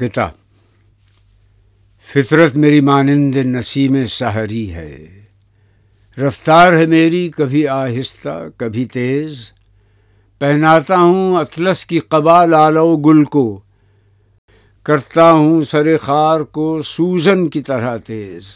قطع 0.00 0.26
فطرت 2.14 2.56
میری 2.56 2.80
مانند 2.80 3.36
نسیم 3.36 4.04
سحری 4.04 4.74
ہے۔ 4.74 5.24
رفتار 6.18 6.72
ہے 6.72 6.86
میری 6.86 7.28
کبھی 7.28 7.68
آہستہ، 7.68 8.48
کبھی 8.56 8.84
تیز۔ 8.84 9.52
پہناتا 10.38 10.96
ہوں 10.96 11.36
اطلس 11.36 11.86
کی 11.86 11.98
قبا 11.98 12.46
لالو 12.46 12.96
گل 12.96 13.24
کو۔ 13.24 13.60
کرتا 14.82 15.32
ہوں 15.32 15.62
سر 15.62 15.96
خار 15.96 16.40
کو 16.40 16.82
سوزن 16.82 17.48
کی 17.48 17.62
طرح 17.62 17.96
تیز۔ 17.96 18.46